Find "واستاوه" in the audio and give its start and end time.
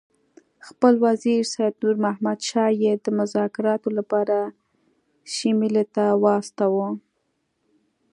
6.23-6.89